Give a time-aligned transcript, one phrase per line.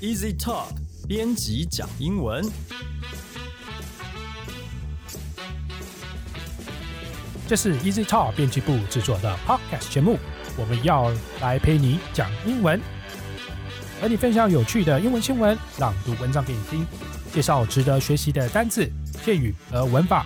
[0.00, 0.68] Easy Talk
[1.06, 2.42] 编辑讲英文。
[7.46, 10.18] 这是 Easy Talk 编辑部制作的 Podcast 节目，
[10.56, 12.80] 我们要来陪你讲英文，
[14.00, 16.86] 和你分享有趣的英文新闻，朗读文章给你听，
[17.34, 18.90] 介绍值得学习的单字、
[19.22, 20.24] 片语和文法。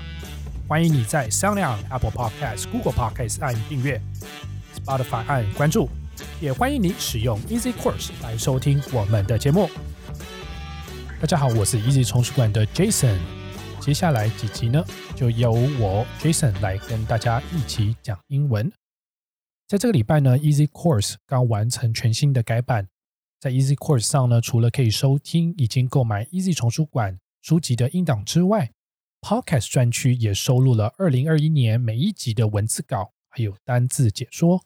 [0.69, 4.01] 欢迎你在商量 Apple Podcast、Google Podcast 按订阅
[4.85, 5.91] ，Spotify 按关注，
[6.41, 9.69] 也欢迎你使用 Easy Course 来收听我们的节目。
[11.21, 13.19] 大家好，我是 Easy 丛书馆的 Jason。
[13.81, 18.73] 接下来几集呢，就由我 Jason 来跟大家一起讲英文。
[19.67, 22.89] 在这个礼拜呢，Easy Course 刚完成全新的改版。
[23.41, 28.71] 在 Easy Course 上呢，除了可以收听已经购买 Easy 丛书馆书籍的音档之外
[29.21, 34.63] ，Podcast 专区也收录了二零二一年每一集的文字稿，还有单字解说。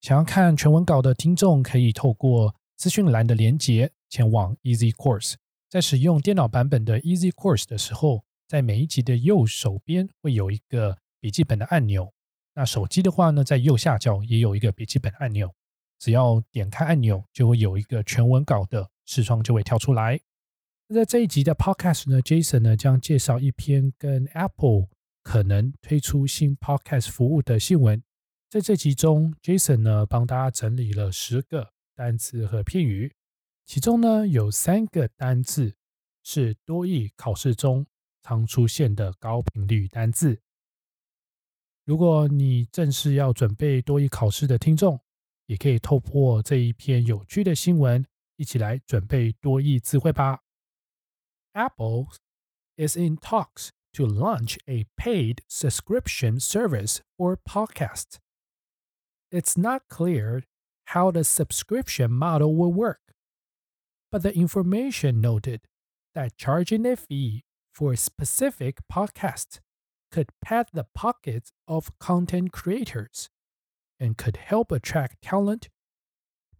[0.00, 5.34] 想要看全文稿的听众，可以透过资讯栏的连接前往 Easy Course。
[5.68, 12.12] 在使用电脑版本的 Easy Course 的时候，在每一集的右手边会有一个笔记本的按钮。
[12.54, 15.52] 那手机的话呢，在右下角也有一个笔记本按钮，
[15.98, 20.18] 只要点开按钮，就会有一个全文稿的视窗就会跳出来。
[20.86, 24.86] 那在这一集的 Podcast 呢，Jason 呢将介绍一篇跟 Apple
[25.22, 28.02] 可能推出新 Podcast 服务的新闻。
[28.50, 33.14] 在这集中，Jason 呢帮大家整理了十个单词和片语，
[33.66, 35.76] 其中呢有三个单字
[36.22, 37.86] 是多义考试中
[38.22, 40.40] 常出现的高频率单字。
[41.84, 44.98] 如果你正是要准备多义考试的听众，
[45.44, 48.02] 也可以透过这一篇有趣的新闻，
[48.36, 50.40] 一起来准备多义词汇吧。
[51.52, 52.06] Apple
[52.76, 58.16] is in talks to launch a paid subscription service for podcasts.
[59.31, 60.43] It's not clear
[60.85, 63.15] how the subscription model will work,
[64.11, 65.61] but the information noted
[66.13, 69.59] that charging a fee for a specific podcast
[70.11, 73.29] could pad the pockets of content creators
[73.99, 75.69] and could help attract talent,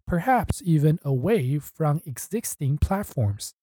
[0.06, 3.54] perhaps even away from existing platforms.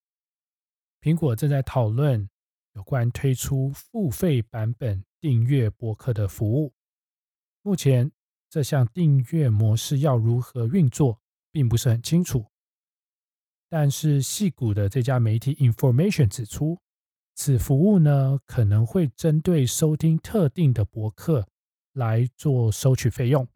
[1.01, 2.29] 苹果正在讨论
[2.73, 6.73] 有关推出付费版本订阅博客的服务。
[7.63, 8.11] 目前，
[8.56, 11.20] 这项订阅模式要如何运作，
[11.52, 12.46] 并不是很清楚。
[13.68, 16.78] 但是，细谷的这家媒体 Information 指出，
[17.34, 21.46] 此服务呢可能会针对收听特定的博客
[21.92, 23.46] 来做收取费用，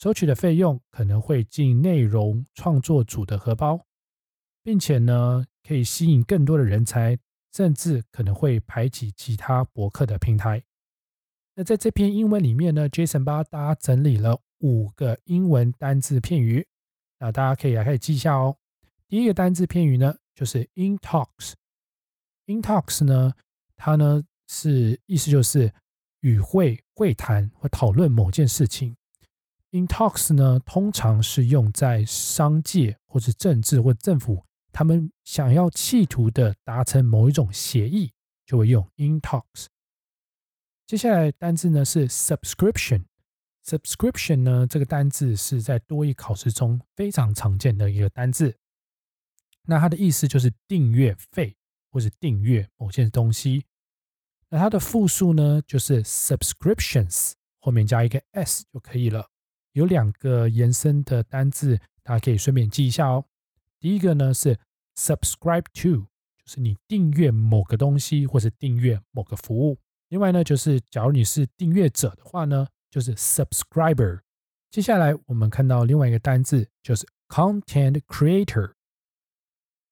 [0.00, 3.86] 收取的费用可能会进内容创作组的荷包，
[4.64, 5.46] 并且呢。
[5.62, 7.16] 可以吸引更多的人才，
[7.52, 10.62] 甚至可能会排挤其他博客的平台。
[11.56, 16.66] 那在这篇英文里面呢，Jason 帮大家整理了五个英文单字片语，
[17.20, 18.56] 那大家可以来开始记一下哦。
[19.06, 21.52] 第一个单字片语呢，就是 in talks。
[22.46, 23.34] in talks 呢，
[23.76, 25.72] 它呢是意思就是
[26.20, 28.96] 与会、会谈或讨论某件事情。
[29.70, 34.44] in talks 呢，通常是用在商界或者政治或政府。
[34.72, 38.10] 他们想要企图的达成某一种协议，
[38.44, 39.66] 就会用 in talks。
[40.86, 43.04] 接下来单字呢是 subscription。
[43.64, 48.58] subscription 呢这个单字是在多义考试中非常常见的一个单字。
[49.62, 51.56] 那它的意思就是订阅费
[51.90, 53.64] 或者订阅某件东西。
[54.50, 59.30] 那它的复数呢就是 subscriptions，后面加一个 s 就可以了。
[59.72, 63.24] 有两个延伸的单字，大家可以顺便记一下哦。
[63.80, 64.58] 第一个呢是
[64.94, 69.78] subscribe to，就是你订阅某个东西或者订阅某个服务。
[70.08, 74.20] 另外呢，就是假如你是订阅者的话呢，就是 subscriber。
[74.70, 78.72] 接下来我们看到另外一个单字，就是 content creator，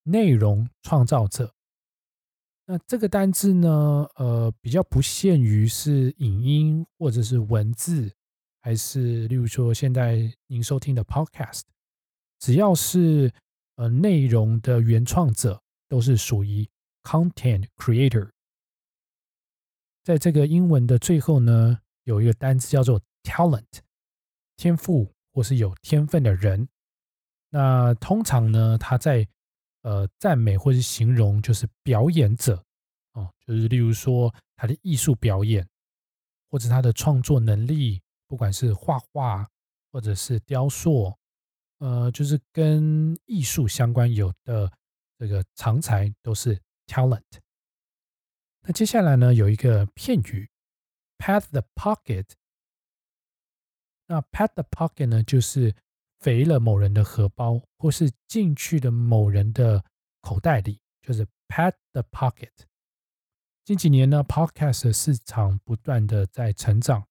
[0.04, 1.54] 内容创造者。
[2.66, 8.12] 那这个单字呢，呃，比较不限于是影音或者是文字，
[8.60, 11.62] 还是例如说现在您收听的 podcast，
[12.38, 13.32] 只要是
[13.76, 16.68] 呃，内容的原创者都是属于
[17.02, 18.30] content creator。
[20.02, 23.64] 在这个英文的最后呢，有一个单词叫做 talent，
[24.56, 26.68] 天赋或是有天分的人。
[27.50, 29.26] 那通常呢，他在
[29.82, 32.64] 呃赞美或是形容就是表演者
[33.12, 35.68] 哦，就是例如说他的艺术表演，
[36.50, 39.48] 或者他的创作能力，不管是画画
[39.92, 41.14] 或者是雕塑。
[41.78, 44.70] 呃，就是跟艺术相关有的
[45.18, 46.56] 这个长才都是
[46.86, 47.20] talent。
[48.64, 50.48] 那接下来呢，有一个片语
[51.18, 52.26] pat the pocket。
[54.06, 55.74] 那 pat the pocket 呢，就是
[56.20, 59.84] 肥了某人的荷包，或是进去的某人的
[60.20, 62.52] 口袋里，就是 pat the pocket。
[63.64, 67.06] 近几年呢，podcast 市场不断的在成长，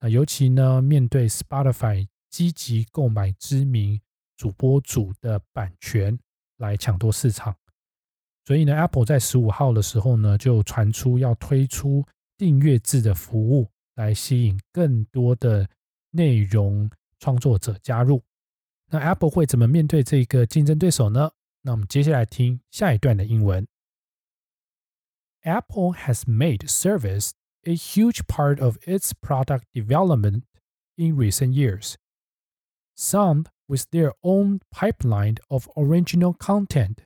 [0.00, 4.00] 那尤其呢，面对 Spotify 积极购买知名
[4.36, 6.18] 主播主的版权
[6.56, 7.56] 来抢夺市场，
[8.44, 12.04] 所以呢，Apple 在十五号的时候呢，就传出要推出
[12.36, 15.68] 订阅制的服务，来吸引更多的
[16.10, 16.90] 内容
[17.20, 18.22] 创作者加入。
[18.90, 21.30] 那 Apple 会怎么面对这个竞争对手呢？
[21.62, 23.66] 那我们接下来听下一段的英文。
[25.42, 27.30] Apple has made service
[27.62, 30.42] a huge part of its product development
[30.96, 31.94] in recent years.
[32.96, 36.98] Some with their own pipeline of original content,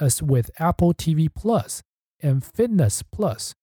[0.00, 1.82] as with Apple TV Plus
[2.22, 3.54] and Fitness Plus.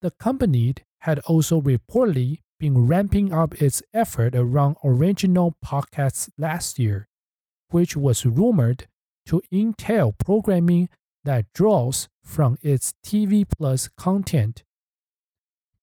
[0.00, 7.06] The company had also reportedly been ramping up its effort around original podcasts last year,
[7.70, 8.86] which was rumored
[9.26, 10.88] to entail programming
[11.24, 14.62] that draws from its TV Plus content.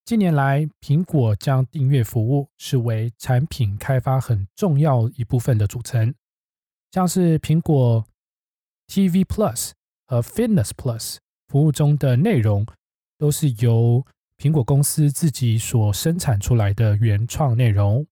[0.03, 6.13] 近年来，苹果将订阅服务视为产品开发很重要一部分的组成，
[6.91, 8.05] 像是苹果
[8.86, 9.72] TV Plus
[10.06, 11.16] 和 Fitness Plus
[11.48, 12.66] 服务中的内容，
[13.18, 14.04] 都是由
[14.38, 18.06] 苹果公司自己所生产出来的原创内容。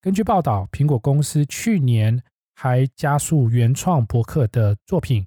[0.00, 2.22] 根据报道，苹果公司去年
[2.54, 5.26] 还加速原创博客的作品。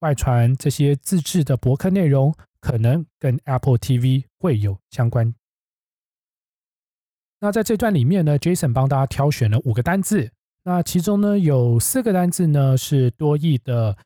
[0.00, 5.34] 外传这些自制的博客内容可能跟 Apple TV 会有相关。
[7.40, 10.32] 那在这段里面呢，Jason 帮大家挑选了五个单字。
[10.62, 13.96] 那其中呢有四个单字呢是多义的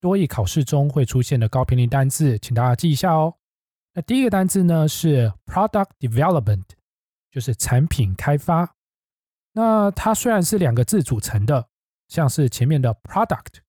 [0.00, 3.34] 多义考试中会出现的高频率单字，请大家记一下哦。
[3.94, 6.64] 那第一个单字呢是 Product Development，
[7.30, 8.74] 就是产品开发。
[9.52, 11.68] 那它虽然是两个字组成的，
[12.08, 13.60] 像是前面的 Product。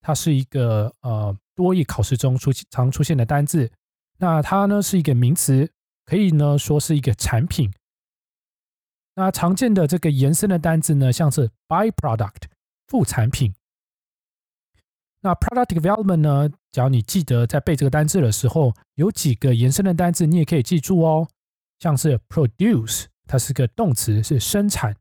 [0.00, 3.70] 它是一个呃多义考试中出常出现的单字，
[4.18, 5.68] 那它呢是一个名词，
[6.04, 7.72] 可以呢说是一个产品。
[9.16, 12.42] 那常见的这个延伸的单字呢，像是 byproduct
[12.86, 13.52] 副产品。
[15.22, 21.28] 那 product development 呢，只要你记得在背这个单字的时候，有几个延伸的单字你也可以记住哦，
[21.80, 24.96] 像是 produce，它是个动词，是生产。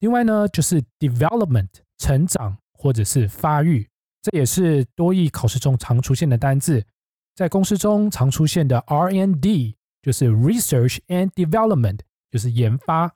[0.00, 1.68] 另外呢，就是 development。
[2.00, 3.86] 成长或者是发育，
[4.22, 6.82] 这也是多义考试中常出现的单字。
[7.34, 12.00] 在公司中常出现的 R&D 就是 Research and Development，
[12.30, 13.14] 就是研发。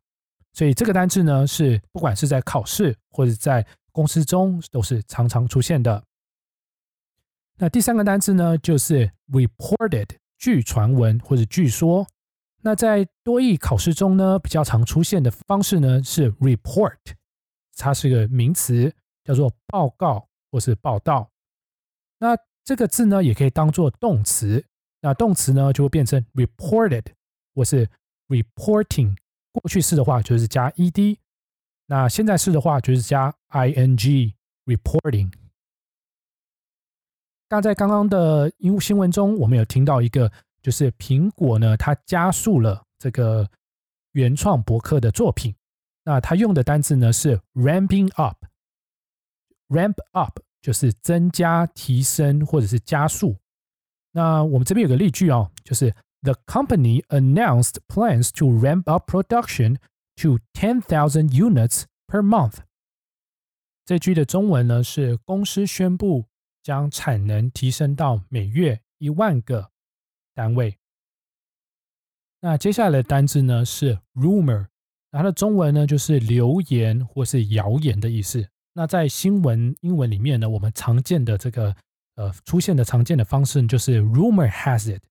[0.53, 6.05] 所以这个单字呢，是不管是在考试或者在公司中都是常常出现的。
[7.59, 12.07] 那第三个单字呢，就是 Reported，据传闻或者据说。
[12.63, 16.97] 那在多义考试中呢，比较常出现的方式呢是 Report。
[17.77, 18.95] 它是个名词，
[19.25, 21.31] 叫做报告或是报道。
[22.19, 24.65] 那这个字呢，也可以当做动词。
[25.05, 27.05] 那动词呢，就会变成 reported
[27.55, 27.87] 或是
[28.29, 29.15] reporting。
[29.53, 31.19] 过去式的话就是加 ed，
[31.85, 34.33] 那现在式的话就是加 ing
[34.65, 35.31] reporting。
[37.51, 43.47] 那在刚刚的英新闻中，我们有听到一个，就是苹果呢，它加速了这个
[44.13, 45.55] 原创博客的作品。
[46.03, 53.37] 那它用的单词呢是 ramping up，ramp up 就是增加、提升或者是加速。
[54.17, 55.93] 那我们这边有个例句哦，就是
[56.23, 59.79] The company announced plans to ramp up production
[60.23, 62.59] to ten thousand units per month。
[63.85, 66.27] 这句的中文呢是公司宣布
[66.63, 69.71] 将产能提升到每月一万个
[70.33, 70.79] 单位。
[72.41, 74.69] 那接下来的单字呢是 rumor。
[75.11, 78.49] 它的中文呢，就是流言或是谣言的意思。
[78.73, 81.77] 那在新闻英文里面呢，我们常见的这个
[82.17, 85.03] 呃出现的常见的方式就是 rumor has it，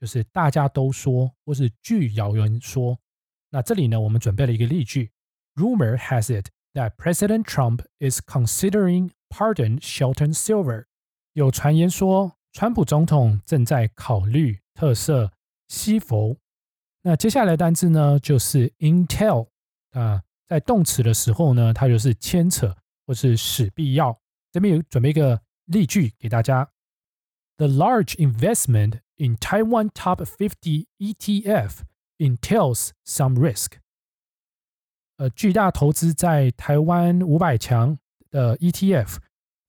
[0.00, 2.98] 就是大家都说或是据谣言说。
[3.50, 5.10] 那这里呢，我们准备了一个例句
[5.54, 10.84] ：Rumor has it that President Trump is considering pardon Shelton Silver。
[11.32, 15.30] 有传言说，川普总统正在考虑特赦
[15.68, 16.36] 西佛。
[17.02, 19.48] 那接下来的单字呢，就是 intel
[19.92, 22.76] 啊，在动词的时候呢，它就是牵扯
[23.06, 24.18] 或是使必要。
[24.52, 26.71] 这边有准备一个例句给大家：
[27.57, 31.81] The large investment in Taiwan Top 50 ETF
[32.17, 33.73] entails some risk。
[35.17, 37.97] 呃，巨大投资在台湾五百强
[38.29, 39.17] 的 ETF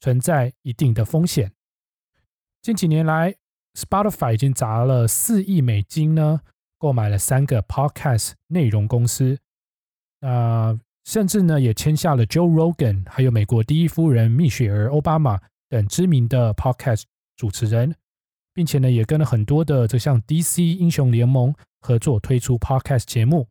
[0.00, 1.52] 存在一定的风险。
[2.62, 3.36] 近几年来，
[3.74, 6.40] Spotify 已经砸了四亿美金呢。
[6.76, 9.38] 购买了三个 Podcast 内容公司。
[10.20, 17.03] 那 甚至呢也签下了 Joe Rogan，还有美国第一夫人蜜雪儿·奥巴马 等知名的 Podcast
[17.35, 17.95] 主持人，
[18.53, 23.47] 并且呢也跟了很多的这项 DC 英雄联盟合作推出 Podcast 节目。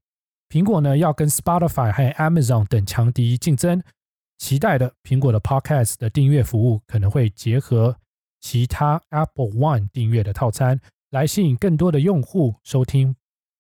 [0.49, 3.83] 苹果呢要跟 Spotify 和 Amazon 等强敌竞争，
[4.39, 7.97] 期待的苹果的 Podcast 的订阅服务可能会结合
[8.41, 13.15] 其他 Apple One 订阅的套餐，来吸引更多的用户收听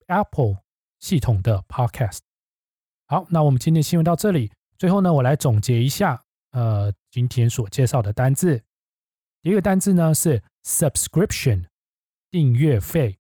[0.07, 0.59] Apple
[0.99, 2.19] 系统的 Podcast。
[3.07, 4.50] 好，那我们今天新闻到这里。
[4.79, 6.23] 最后呢，我来总结一下，
[6.53, 8.63] 呃，今天所介绍的单字。
[9.43, 11.67] 第一个单字呢是 subscription，
[12.31, 13.19] 订阅费。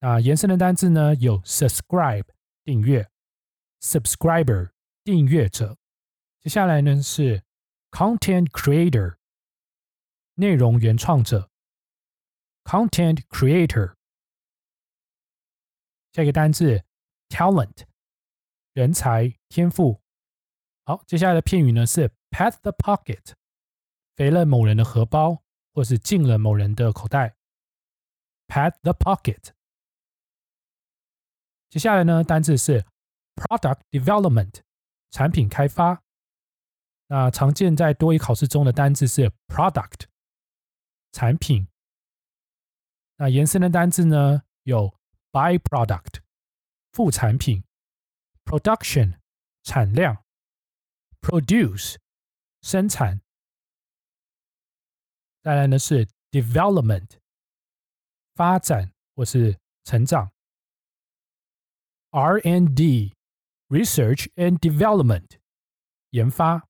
[0.00, 2.26] 那延伸的单字呢有 subscribe。
[2.64, 3.10] 订阅
[3.80, 4.72] ，subscriber，
[5.04, 5.78] 订阅者。
[6.40, 7.42] 接下来呢是
[7.90, 9.16] content creator，
[10.34, 11.50] 内容原创者
[12.64, 13.94] ，content creator。
[16.12, 16.84] 下一个单字
[17.30, 17.84] talent，
[18.74, 20.02] 人才、天赋。
[20.84, 23.33] 好，接下来的片语呢是 pat the pocket，
[24.15, 27.35] 肥了某人的荷包，或是进了某人的口袋。
[28.47, 29.51] pat the pocket。
[31.69, 32.85] 接下来呢，单字是
[33.35, 34.61] product development，
[35.11, 36.01] 产品开发。
[37.07, 40.05] 那常见在多语考试中的单字是 product，
[41.11, 41.67] 产品。
[43.17, 44.93] 那延伸的单字呢有
[45.31, 46.21] byproduct，
[46.91, 47.63] 副产品；
[48.45, 49.19] production，
[49.63, 50.23] 产量；
[51.21, 51.95] produce，
[52.62, 53.20] 生产。
[55.42, 57.18] 再来呢是 development，
[58.34, 60.30] 发展或是成长。
[62.10, 63.14] R and D
[63.68, 65.38] Research and Development
[66.10, 66.68] 研发。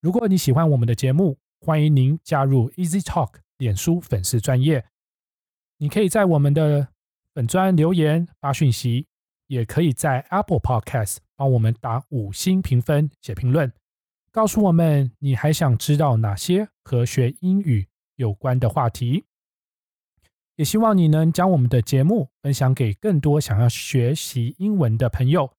[0.00, 4.84] 如果你喜欢我们的节目，欢迎您加入 Easy Talk 脸书粉丝专业。
[5.78, 6.88] 你可以在我们的
[7.32, 9.06] 本专留言发讯息。
[9.48, 13.70] 也可以在 Apple Podcast 帮我们打五星评分、写评论，
[14.30, 19.26] 告诉我们你还想知道哪些和学英语有关的话题。
[20.56, 25.52] 也希望你能将我们的节目分享给更多想要学习英文的朋友。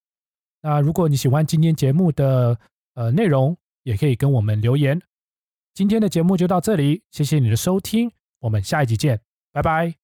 [0.63, 2.59] 那如果你喜欢今天节目的
[2.95, 4.99] 呃内容，也可以跟我们留言。
[5.73, 8.11] 今天的节目就到这里，谢谢你的收听，
[8.41, 10.02] 我们下一集见，拜拜。